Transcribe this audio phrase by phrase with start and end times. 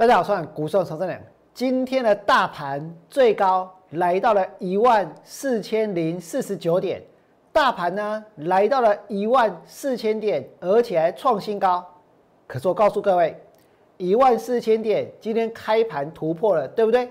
[0.00, 1.20] 大家好，我是股市陈正良。
[1.52, 7.02] 今天的大盘最高来到了一万四千零四十九点，
[7.52, 11.86] 大盘呢来到了一万四千点，而且还创新高。
[12.46, 13.38] 可是我告诉各位，
[13.98, 17.06] 一万四千点今天开盘突破了，对不对？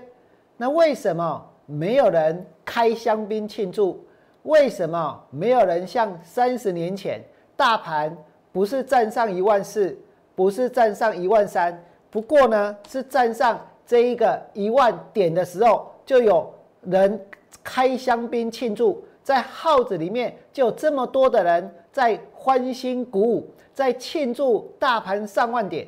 [0.56, 4.04] 那为什么没有人开香槟庆祝？
[4.42, 7.22] 为什么没有人像三十年前
[7.56, 8.12] 大盘
[8.50, 9.96] 不是站上一万四，
[10.34, 11.80] 不是站上一万三？
[12.10, 17.20] 不过呢，是站上这一个一万点的时候，就有人
[17.62, 25.86] 开香槟庆祝，在号子里面就有这么多的人在欢欣鼓舞，在庆祝大盘上万点。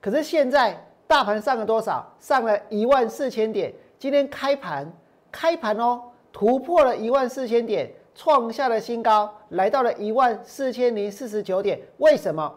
[0.00, 0.76] 可是现在
[1.06, 2.06] 大盘上了多少？
[2.18, 3.72] 上了一万四千点。
[3.98, 4.90] 今天开盘，
[5.30, 6.00] 开盘哦，
[6.32, 11.80] 突破了一万四千点，创下了新高，来到了一万四千零四十九点。
[11.98, 12.54] 为什么？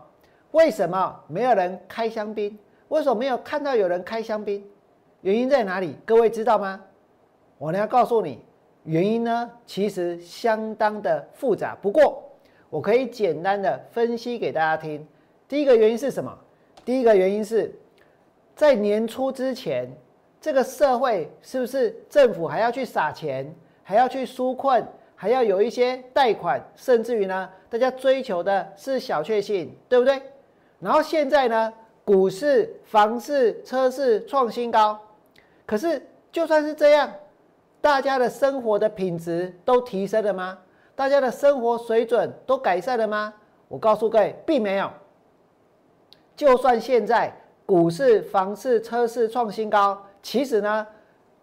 [0.52, 2.58] 为什么没有人开香槟？
[2.92, 4.62] 为什么没有看到有人开香槟？
[5.22, 5.96] 原因在哪里？
[6.06, 6.82] 各位知道吗？
[7.58, 8.44] 我呢要告诉你，
[8.84, 11.74] 原因呢其实相当的复杂。
[11.82, 12.22] 不过
[12.70, 15.08] 我可以简单的分析给大家听。
[15.48, 16.38] 第一个原因是什么？
[16.84, 17.74] 第一个原因是
[18.58, 19.90] 在年初之前，
[20.42, 23.50] 这个社会是不是政府还要去撒钱，
[23.84, 30.22] 还要去纾困，还要有一些贷款，甚至于呢，大家追求的是小确幸，对不对？
[30.82, 31.74] 然后现在呢？
[32.04, 35.00] 股市、房市、车市创新高，
[35.66, 37.12] 可是就算是这样，
[37.80, 40.58] 大家的生活的品质都提升了吗？
[40.96, 43.34] 大家的生活水准都改善了吗？
[43.68, 44.90] 我告诉各位，并没有。
[46.36, 47.34] 就算现在
[47.66, 50.86] 股市、房市、车市创新高，其实呢，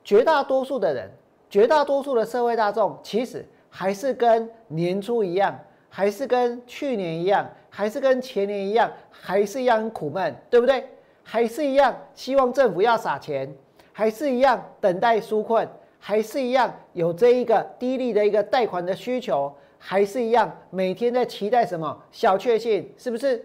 [0.05, 1.11] 绝大多数的人，
[1.49, 5.59] 绝大多数的社会大众，其实还是跟年初一样。
[5.91, 10.85] 还是跟去年一样，还是跟前年一样，还是一样很苦闷，对不对？
[11.23, 13.53] 还是一样希望政府要撒钱，
[13.93, 15.69] 还是一样等待纾困，
[15.99, 23.45] 还是一样有这一个低利的一个贷款的需求，还是一样每天在期待什么小确幸，是不是？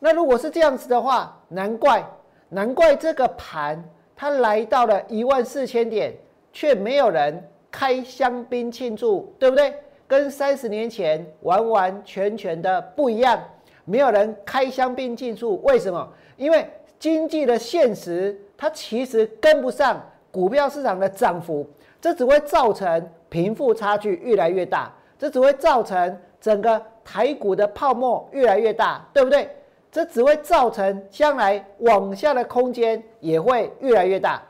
[0.00, 2.04] 那如果是这样子的话，难怪
[2.48, 3.82] 难怪这个盘
[4.16, 6.12] 它来到了一万四千点，
[6.52, 9.72] 却没有人开香槟庆祝，对不对？
[10.08, 13.40] 跟三十年前完完全全的不一样，
[13.90, 16.08] 没有人开香槟庆祝，为什么？
[16.36, 16.64] 因为
[16.98, 21.68] 经济的现实，它其实跟不上股票市场的涨幅，
[22.00, 29.50] 这只会造成贫富差距越来越大，这只会造成整个台股的泡沫越来越大，对不对？
[29.90, 34.40] 这只会造成将来往下的空间也会越来越大。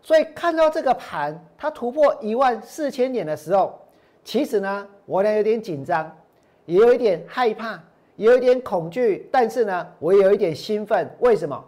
[0.00, 3.76] 所以看到这个盘，它突破一万四千点的时候。
[4.24, 6.16] 其实呢，我呢有点紧张，
[6.66, 7.78] 也有一点害怕，
[8.16, 11.10] 也有一点恐惧，但是呢，我也有一点兴奋。
[11.20, 11.64] 为什么？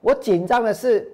[0.00, 1.10] 我紧张的是，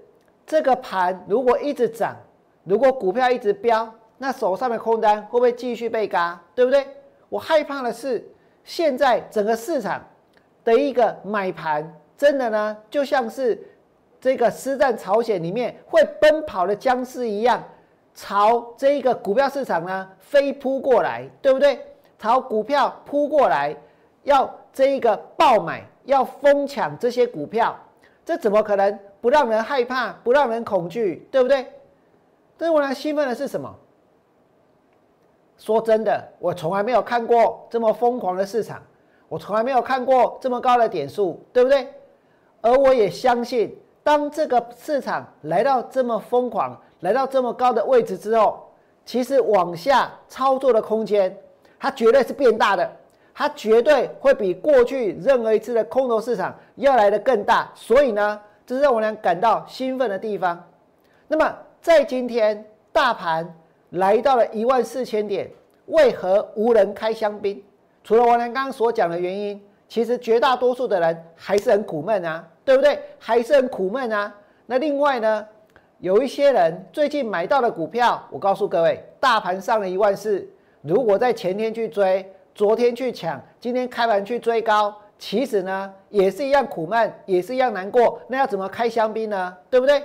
[0.47, 2.16] 这个盘如果一直涨，
[2.64, 6.41] 如果股票一直飙，那手上的空单会不会继续被嘎？
[6.54, 6.86] 对不对？
[7.28, 8.26] 我害怕的是，
[8.64, 10.04] 现在整个市场
[10.64, 13.59] 的一个买盘，真的呢，就像是
[14.20, 17.62] 这个师战朝鲜里面会奔跑的僵尸一样。
[18.12, 21.80] 朝这一个股票市场呢飞扑过来，对不对？
[22.20, 23.75] 朝股票扑过来，
[24.25, 27.75] 要这一个爆买，要疯抢这些股票，
[28.26, 31.66] 这怎么可能不让人害怕，不让人恐惧，对不对？
[32.59, 33.75] 但是我呢兴奋的是什么？
[35.56, 38.82] 说真的，我从来没有看过这么疯狂的市场，
[39.26, 41.88] 我从来没有看过这么高的点数，对不对？
[42.60, 46.78] 而我也相信，当这个市场来到这么疯狂。
[47.00, 48.69] 来到这么高的位置之后，
[49.06, 51.34] 其实往下操作的空间，
[51.80, 52.88] 它绝对是变大的，
[53.34, 57.72] 它绝对会比过去任何一次的空头市场要来的更大。
[57.74, 60.62] 所以呢，这是让我俩感到兴奋的地方。
[61.26, 63.52] 那么在今天大盘
[63.91, 65.50] 来到了一万四千点，
[65.86, 67.60] 为何无人开香槟？
[68.04, 73.00] 除了我俩刚刚所讲的原因，其实绝大多数的人还是很苦闷啊，对不对？
[73.18, 74.32] 还是很苦闷啊。
[74.66, 75.47] 那另外呢？
[75.98, 80.48] 有一些人最近买到的股票，我告诉各位，大盘上了一万四，
[80.82, 88.21] 如果在前天去追，昨天去抢，今天开盘去追高，其实呢也是一样苦闷，也是一样难过。
[88.28, 89.56] 那要怎么开香槟呢？
[89.68, 90.03] 对不对？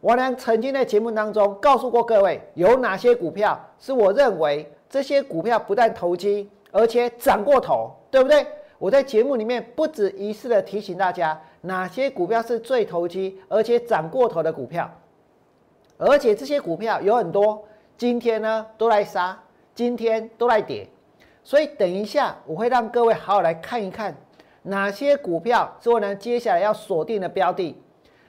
[0.00, 8.46] 我呢曾经在节目当中告诉过各位，有哪些股票是我认为这些股票不但投机，而且涨过头，对不对？
[8.78, 14.90] 我在节目里面不止一次的提醒大家，哪些股票是最投机，而且涨过头的股票。
[15.98, 17.64] 而且这些股票有很多，
[17.96, 19.40] 今天呢都来杀，
[19.74, 20.86] 今天都来跌，
[21.42, 24.14] 所以等一下我会让各位好好来看一看，
[24.62, 27.76] 哪些股票是我呢接下来要锁定的标的。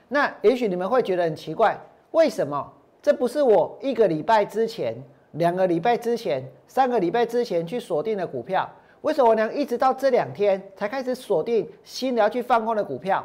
[0.08, 1.78] 那也许你们会觉得很奇怪，
[2.12, 4.96] 为什么这不是我一个礼拜之前、
[5.32, 8.70] 两个礼拜之前、三个礼拜之前去锁定的股票？
[9.02, 13.22] 为什么我娘一直到这两天才开始锁定新的要去放空的股票？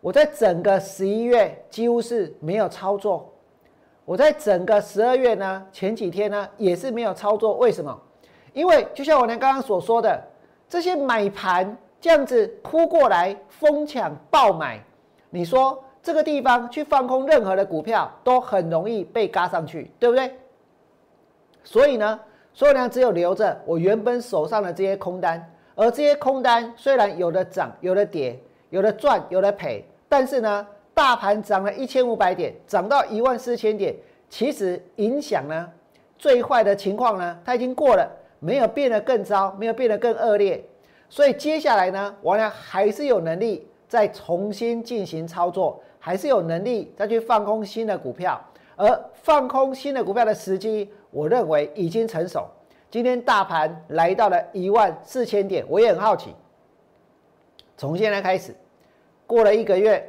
[0.00, 3.29] 我在整个十一月几乎是没有操作，
[4.04, 7.56] 我在整个十二月呢前几天呢也是没有操作。
[7.58, 7.96] 为什么？
[8.52, 10.20] 因为就像我娘刚刚所说的，
[10.68, 14.82] 这些买盘这样子扑过来，疯抢爆买。
[15.30, 20.34] 你说这个地方去放空任何的股票都很容易被嘎上去，对不对？
[21.62, 22.18] 所以呢，
[22.52, 28.36] 所以呢，只有留着我原本手上的这些空单，而这些空单虽然有的涨，有的跌，
[28.70, 30.66] 有的赚，有的赔，但是呢，
[31.00, 33.96] 大盘涨了一千五百点，涨到一万四千点，
[34.28, 35.66] 其实影响呢，
[36.18, 38.06] 最坏的情况呢，它已经过了，
[38.38, 40.62] 没有变得更糟，没有变得更恶劣，
[41.08, 43.66] 所以接下来呢，我呢还是有能力。
[43.88, 48.38] 再重新进行操作，还是有能力再去放空新的股票，
[48.76, 52.46] 而放空新的股票的时机，我认为已经成熟。
[52.90, 56.34] 今天大盘来到了一万四千点，我也很好奇，
[57.78, 58.54] 从现在开始，
[59.26, 60.06] 过了一个月，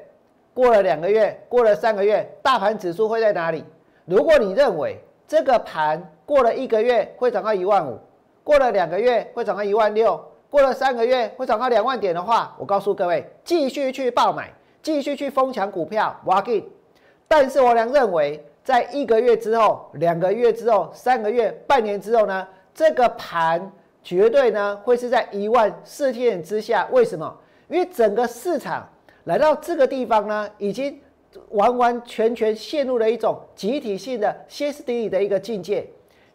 [0.54, 3.64] 过了两个月，过了三个月，大盘指数会在哪里？
[4.06, 8.00] 如果你认为这个盘过了一个月会涨到一万五，
[8.44, 10.20] 过了两个月会涨到一万六。
[10.50, 14.52] 过了三个月会涨到两万点的话，我告诉各位，继续去爆买，
[14.84, 16.70] 继续去疯抢股票挖进。
[17.26, 23.72] 但是我俩认为，在一个月之后、两个月之后、三个月、半年之后呢，这个盘
[24.04, 26.86] 绝对呢会是在一万四千点之下。
[26.92, 27.34] 为什么？
[27.70, 28.86] 因为整个市场
[29.24, 31.00] 来到这个地方呢，已经
[31.50, 35.88] 完完全全陷入了一种集体性的歇斯底里的一个境界，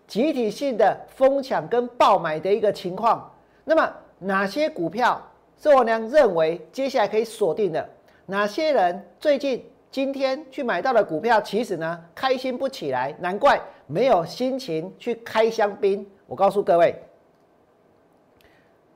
[0.06, 3.32] 集体性的疯抢跟爆买的一个情况。
[3.64, 3.92] 那么。
[4.18, 5.22] 哪些股票
[5.60, 7.86] 是我娘认为接下来可以锁定的？
[8.24, 16.06] 哪些人最近今天去买到的股票，其实呢开心不起来，难怪没有心情去开香槟。
[16.26, 16.98] 我告诉各位，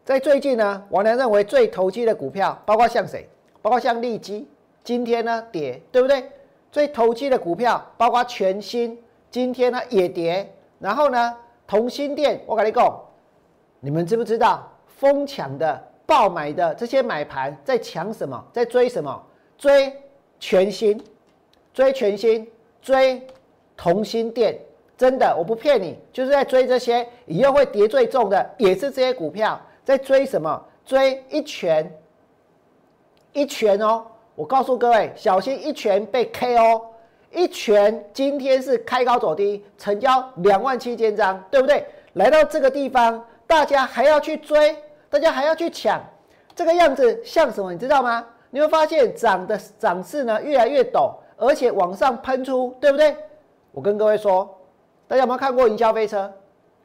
[0.07, 3.29] 在最近呢，我娘认为最投机的股票，包括像谁？
[3.63, 4.49] 包括像利基，
[4.83, 6.31] 今天呢跌，对不对？
[6.73, 8.99] 最投机的股票，包括全新，
[9.31, 10.53] 今天呢也跌。
[10.79, 11.37] 然后呢，
[11.67, 13.01] 同心店，我跟你讲，
[13.81, 14.67] 你们知不知道？
[14.87, 18.43] 疯抢的、爆买的这些买盘在抢什么？
[18.53, 19.23] 在追什么？
[19.59, 19.93] 追
[20.39, 21.03] 全新，
[21.73, 22.47] 追全新，
[22.81, 23.27] 追
[23.77, 24.59] 同心店。
[24.97, 30.63] 真的，我不骗你，就是在追这些以后会跌最重的，也是这些股票在追什么？
[30.85, 31.91] 追一拳，
[33.33, 34.05] 一拳哦！
[34.35, 36.83] 我告诉各位，小心一拳被 KO。
[37.31, 41.87] 一拳今天是开高走低，成交两万七千张，对不对？
[42.15, 44.77] 来到这个地方，大家还要去追。
[45.09, 46.01] 大家还要去抢，
[46.55, 47.73] 这个样子像什么？
[47.73, 48.25] 你知道吗？
[48.51, 53.17] 你会发现涨的涨势呢越来越陡，而且往上喷出，对不对？
[53.73, 54.49] 我跟各位说，
[55.09, 56.33] 大家有没有看过营销飞车？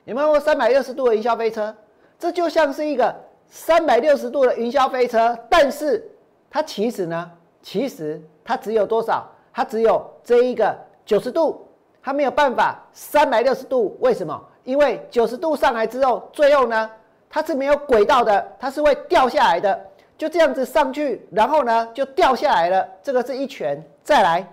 [0.06, 1.76] 有没有过三百六十度的营销飞车？
[2.18, 3.14] 这就像是一个
[3.48, 6.08] 三百六十度的营销飞车，但是
[6.56, 7.30] 它其实呢，
[7.62, 9.30] 其实它只有多少？
[9.52, 10.74] 它只有这一个
[11.06, 11.68] 九十度，
[12.02, 13.98] 它没有办法三百六十度。
[14.00, 14.42] 为什么？
[14.64, 16.90] 因为九十度上来之后，最后呢？
[17.30, 19.78] 它是没有轨道的，它是会掉下来的，
[20.18, 22.88] 就这样子上去，然后呢就掉下来了。
[23.04, 23.84] 这个是一拳。
[24.02, 24.48] 再来，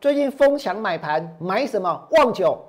[0.00, 2.08] 最近疯抢买盘，买什么？
[2.10, 2.60] 旺九，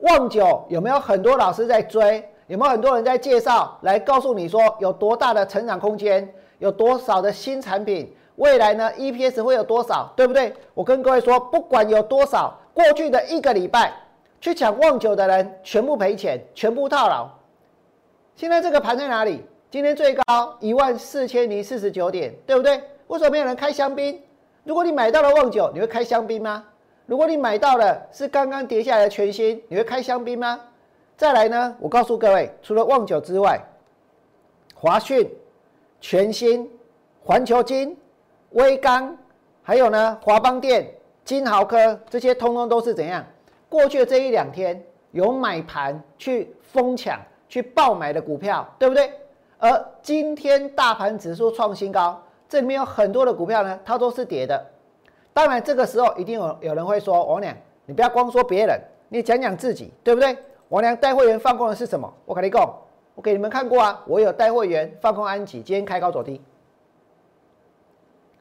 [0.00, 2.28] 旺九有没有很多老师在追？
[2.48, 6.28] 有没有很多人在介绍，来告诉你说有多大的成长空间，
[6.64, 10.50] 有多少的新产品，未来呢 EPS 会有多少，对不对？
[10.72, 13.92] 我跟各位说，不管有多少，过去的一个礼拜
[14.40, 17.28] 去抢旺九的人，全部赔钱，全部套牢。
[18.34, 19.44] 现在这个盘在哪里？
[19.70, 22.82] 今天最高一万四千零四十九点，对不对？
[23.08, 24.18] 为什么没有人开香槟？
[24.64, 26.64] 如果你买到了旺九，你会开香槟吗？
[27.04, 30.58] 如果你买到了是刚刚跌下来的全新，你会开香槟吗？
[31.14, 31.76] 再来呢？
[31.78, 33.60] 我告诉各位，除了旺九之外，
[34.74, 35.30] 华讯、
[36.06, 36.70] 全新、
[37.24, 37.96] 环球金、
[38.50, 39.16] 威刚，
[39.62, 40.86] 还有呢华邦电、
[41.24, 43.24] 金豪科，这些通通都是怎样？
[43.70, 47.18] 过去的这一两天有买盘去疯抢。
[47.48, 49.12] 去爆买的股票，对不对？
[49.58, 54.60] 而今天大盘指数创新高，这里面有很多的股票呢，它都是跌的。
[55.32, 57.56] 当然，这个时候一定有有人会说：“王良，
[57.86, 60.36] 你不要光说别人，你讲讲自己，对不对？”
[60.68, 62.12] 王良带会员放空的是什么？
[62.24, 62.68] 我跟你讲，
[63.14, 66.40] 我给你们看过啊，我有带会员放空安吉，今天开高走低，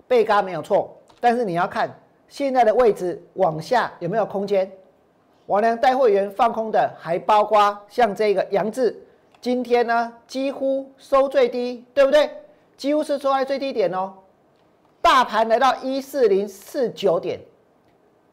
[0.08, 1.94] 被嘎没有错，但是你要看
[2.28, 4.72] 现在的位置往下有没有空间。
[5.46, 9.06] 王良带会员放空的，还包括像这个杨志，
[9.42, 12.30] 今天呢几乎收最低，对不对？
[12.76, 14.14] 几乎是收在最低点哦。
[15.02, 17.40] 大盘来到一四零四九点。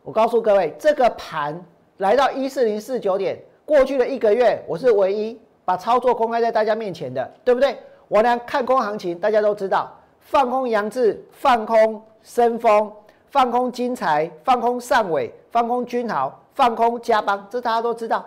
[0.02, 1.62] 我告诉各位，这个盘
[1.99, 7.79] 来到一四零四九点，过去的一个月，我是唯一把操作公开在大家面前的，对不对？
[8.09, 12.93] 我呢看空行情，大家都知道，放空杨志，放空申丰，
[13.29, 18.26] 放空金财，放空汕尾，放空君豪，放空嘉邦，这大家都知道。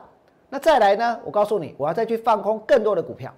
[0.50, 1.20] 那再来呢？
[1.26, 3.34] 我告诉你，我要再去放空更多的股票。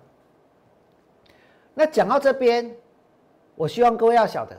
[1.74, 2.76] 那讲到这边，
[3.56, 4.56] 我希望各位要晓得，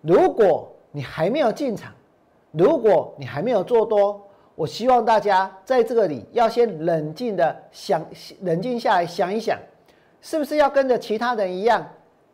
[0.00, 1.92] 如果你还没有进场，
[2.50, 4.20] 如果你还没有做多，
[4.60, 8.04] 我希望大家在这个里要先冷静的想，
[8.42, 9.58] 冷静下来想一想，
[10.20, 11.82] 是不是要跟着其他人一样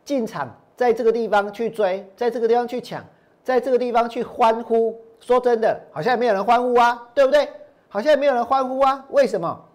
[0.03, 3.01] 进场，在这个地方去追，在这个地方去抢，
[3.45, 4.93] 在这个地方去欢呼？
[5.21, 7.47] 说真的，好像也没有人欢呼啊，对不对？
[7.87, 9.05] 好像也没有人欢呼啊？
[9.11, 9.65] 为什么？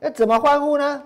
[0.00, 1.02] 那怎么欢呼呢？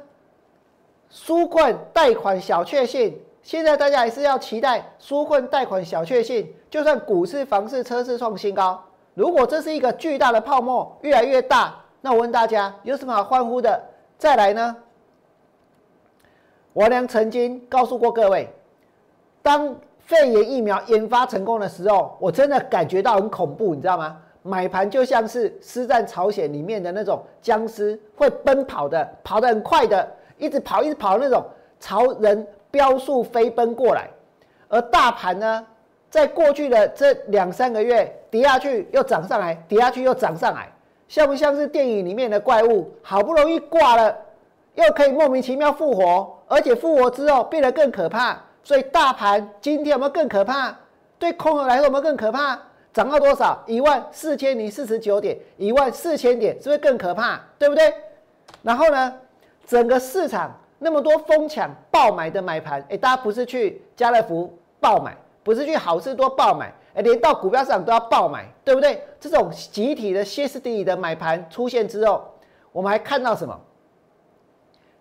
[1.13, 3.21] 纾困贷款小确幸。
[3.43, 8.81] 现在大家还是要期待纾困贷款小确幸，就算股市、房市、车市创新高，
[9.19, 13.83] 如果这是一个巨大的泡沫，越来越大，那我问大家有什么好欢呼的？
[14.17, 14.77] 再来呢？
[16.73, 18.49] 我娘曾经告诉过各位，
[19.43, 24.17] 当肺炎疫苗研发成功的时候，我真的感觉到很恐怖，你知道吗？
[24.45, 31.45] 买盘就像是《师战朝鲜》里面的那种僵尸，会奔跑的，跑得很快的，一直跑，一直跑的那种
[31.81, 32.47] 朝人。
[32.71, 34.11] 飙速飞奔过来，
[34.69, 35.67] 而大盘呢，
[36.11, 40.71] 在过去的这两三个月跌下去又涨上来，跌下去又涨上来，
[41.09, 42.91] 像不像是电影里面的怪物？
[43.03, 44.17] 好不容易挂了，
[44.75, 48.39] 又可以莫名其妙复活，而且复活之后变得更可怕。
[48.63, 50.75] 所以大盘今天有没有更可怕？
[51.19, 52.59] 对空头来说有没有更可怕？
[52.93, 53.63] 涨到多少？
[53.67, 57.41] 一万四千零四十九点，一万四千点，是不是更可怕？
[57.59, 57.93] 对不对？
[58.63, 59.15] 然后呢，
[59.67, 60.51] 整个市场。
[60.81, 65.17] 那么多疯抢爆买的买盘，哎，大家不是去家乐福爆买，
[65.49, 69.03] 不是去好事多爆买，哎，连到股票市场都要爆买，对不对？
[69.19, 72.23] 这种集体的歇斯底里的买盘出现之后，
[72.71, 73.59] 我们还看到什么？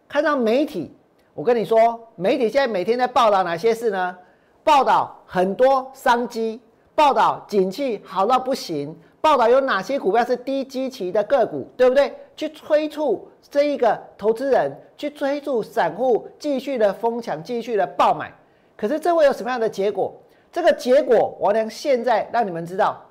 [0.07, 0.95] 看到媒体，
[1.33, 4.17] 我跟你说，媒体现在每天在报道哪些事呢？
[4.63, 6.61] 报道很多商机，
[6.95, 12.15] 报道景气好到不行，报道有哪些股票是低基期的个股，对不对？
[12.37, 14.71] 去催促这一个投资人。
[14.97, 18.33] 去催促散户，继续的疯抢，继续的爆买，
[18.75, 20.11] 可是这会有什么样的结果？
[20.51, 23.03] 这个结果，我娘现在让你们知道，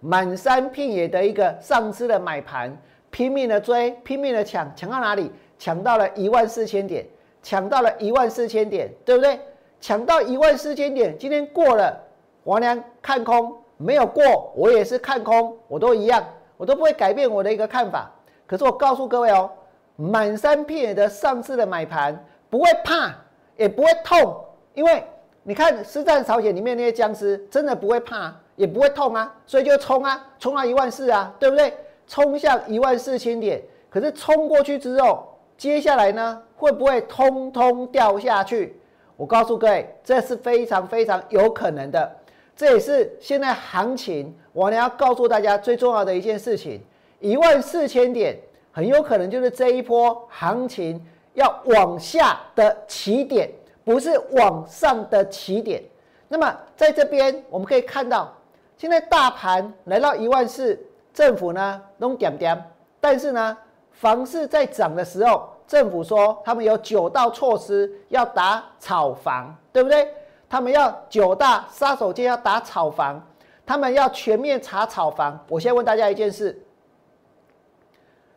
[0.00, 2.76] 满山遍野的一个上市的买盘，
[3.10, 5.30] 拼命的追，拼命的抢，抢到哪里？
[5.58, 7.06] 抢到了一万四千点，
[7.42, 9.38] 抢到了一万四千点，对不对？
[9.80, 11.98] 抢到一万四千点，今天过了，
[12.44, 16.24] 王娘看空，没有过，我也是看空，我都一样，
[16.56, 18.10] 我都不会改变我的一个看法。
[18.46, 19.50] 可是我告诉各位哦。
[19.94, 23.14] 满山遍野的上市的买盘不会怕，
[23.56, 24.42] 也不会痛，
[24.72, 25.04] 因为
[25.44, 31.74] 你看《实战朝鲜》里面那些僵尸真的不会怕，也不会痛啊，所以就冲啊，冲到一万四啊，对不对？
[32.06, 38.80] 冲向一万四千点，可是冲过去之后，接下来呢会不会通通掉下去？
[39.16, 42.16] 我告诉各位，这是非常非常有可能的，
[42.56, 46.80] 这也是现在行情我呢要告诉大家最重要的一件事情：
[47.20, 48.38] 一万四千点。
[48.74, 50.98] 很有可能就是这一波行情
[51.34, 53.50] 要往下的起点，
[53.84, 55.82] 不是往上的起点。
[56.28, 58.32] 那么在这边我们可以看到，
[58.76, 60.78] 现在大盘来到一万四，
[61.12, 62.62] 政府呢弄点点，
[63.00, 63.56] 但是呢，
[63.90, 70.08] 房市在涨的时候，政府说他们有九道措施要打炒房，对不对？
[70.48, 73.20] 他们要九大杀手锏要打炒房，
[73.64, 75.38] 他们要全面查炒房。
[75.48, 76.62] 我先问大家一件事。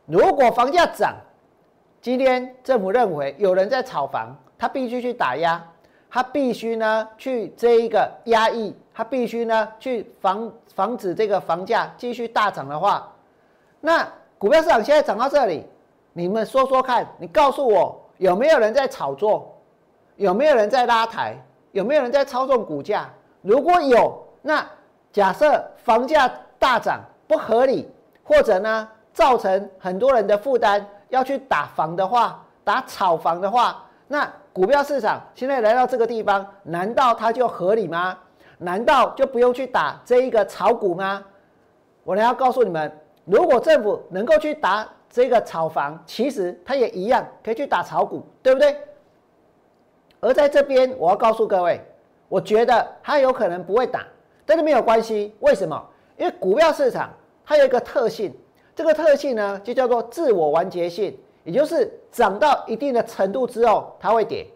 [0.05, 1.15] 如果房价涨，
[2.01, 5.63] 今天政府认为有人在炒房，他必须去打压，
[6.09, 13.11] 他必须呢去这一个压抑，他必须呢去防防止这个房价继续大涨的话，
[13.81, 14.07] 那
[14.37, 15.65] 股票市场现在涨到这里，
[16.13, 19.55] 你们说说看，你告诉我有没有人在炒作，
[20.15, 21.35] 有没有人在拉抬，
[21.71, 23.09] 有没有人在操纵股价？
[23.41, 24.65] 如果有，那
[25.11, 27.89] 假设房价大涨不合理，
[28.23, 28.87] 或者呢？
[29.13, 38.17] 造成很多人的负担，要去打房的话，打炒房的话，那股票市场现在来到这个地方，难道它就合理吗？
[38.57, 41.21] 难道就不用去打这一个炒股吗？
[42.05, 42.89] 我呢要告诉你们，
[43.25, 48.77] 如果政府能够去打这个炒房，其实它也一样可以去打炒股，对不对？
[50.21, 51.81] 而在这边，我要告诉各位，
[52.29, 54.07] 我觉得它有可能不会打，
[54.45, 55.35] 但是没有关系。
[55.41, 55.85] 为什么？
[56.15, 57.11] 因为股票市场
[57.45, 58.33] 它有一个特性。
[58.73, 64.47] 这个特性呢，就叫做自我完结性，也就是涨到一定的程度之后，它会跌。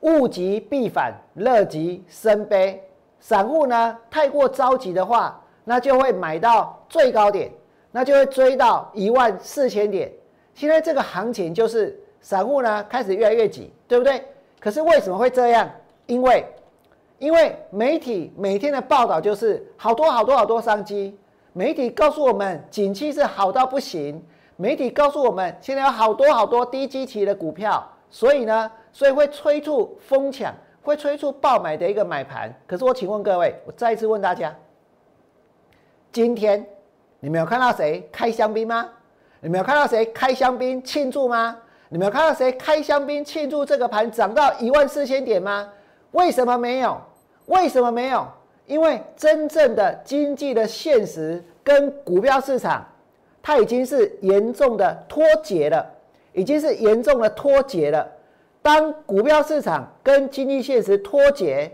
[0.00, 2.82] 物极必反，乐极生悲。
[3.20, 7.52] 散户呢太过着急的话，那就会买到最高点，
[7.92, 10.10] 那就会追到一万四千点。
[10.54, 14.24] 现在这个行情就是散户呢开始越来越挤，对不对？
[14.58, 15.70] 可是为什么会这样？
[16.06, 16.46] 因为
[17.18, 21.14] 因为媒体每天的报道就是好多好多好多商机，
[21.52, 24.24] 媒体告诉我们景气是好到不行，
[24.56, 32.52] 媒体告诉我们现在有好多好多低基期的股票，所以呢，所以会催促疯抢，会催促爆买的一个买盘。
[32.66, 34.54] 可是我请问各位，我再一次问大家，
[36.10, 36.66] 今天
[37.20, 38.88] 你们有看到谁开香槟吗？
[39.40, 41.56] 你们有看到谁开香槟庆祝吗？
[41.90, 45.68] 你们有看到谁开香槟庆祝这个盘涨到一万四千点吗？
[46.12, 46.98] 为什么没有？
[47.44, 48.26] 为什么没有？
[48.64, 52.84] 因为真正的经济的现实跟股票市场，
[53.46, 55.86] 它已经是严重的脱节了，
[56.32, 58.04] 已经是严重的脱节了。
[58.60, 61.70] 当股票市场跟经济现实脱节，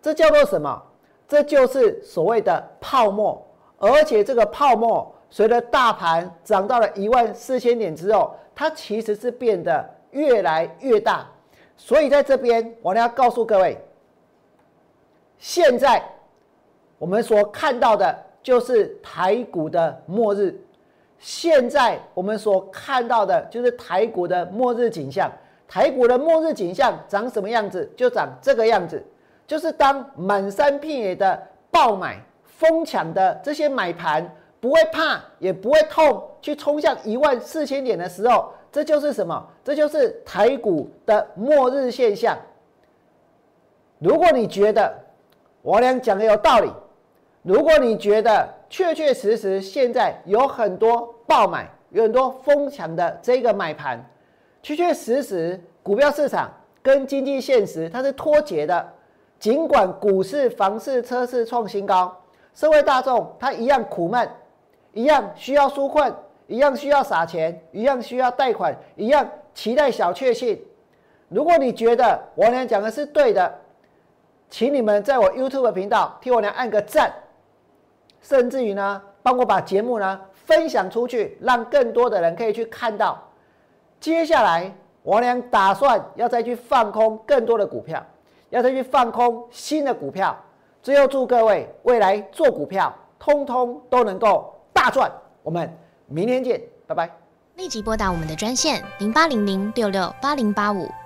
[0.00, 0.80] 这叫做什么？
[1.26, 3.44] 这就是所谓的泡沫。
[3.76, 11.26] 而且这个泡沫随着大盘涨到了一万四千点之后，它其实是变得越来越大。
[11.76, 13.76] 所以在这边，我要告诉各位。
[15.38, 16.00] 现在
[16.98, 20.56] 我们所看到的就是台股的末日。
[21.18, 25.30] 现在我们所看到的就是台股的末日景象。
[25.68, 27.90] 台股的末日景象长什么样子？
[27.96, 29.04] 就长这个样子。
[29.46, 34.28] 就是当满山遍野的爆买、疯抢的这些买盘
[34.60, 39.44] 不会怕也不会痛，去冲向一万四千点的时候，这就是什么？
[39.64, 42.36] 这就是台股的末日现象。
[43.98, 44.92] 如果你觉得，
[45.62, 46.70] 我俩讲的有道理。
[47.42, 54.04] 如果你觉得确确实实现在有很多爆买、有很多疯抢的这个买盘，
[54.62, 58.92] 确确实实股票市场跟经济现实它是脱节的。
[59.38, 62.16] 尽管股市、房市、车市创新高，
[62.54, 64.26] 社会大众它一样苦闷，
[64.94, 66.12] 一样需要纾困，
[66.46, 70.58] 一样需要撒钱，一样需要贷款，一样期待小确幸。
[71.28, 73.54] 如果你觉得我俩讲的是对的，
[74.48, 77.12] 请你们在我 YouTube 频道替我俩按个赞，
[78.28, 83.22] 甚至于呢，帮我把节目呢分享出去，让更多的人可以去看到。
[84.00, 88.04] 接下来我俩打算要再去放空更多的股票，
[88.50, 90.36] 要再去放空新的股票。
[90.82, 95.08] 最后祝各位未来做股票，通通都能够大赚。
[95.44, 95.72] 我们
[96.06, 97.08] 明天见，拜拜。
[97.54, 100.88] 立即拨打我们的专线零八零零六六八零八五。